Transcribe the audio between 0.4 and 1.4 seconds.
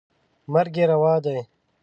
مرګ یې روا دی.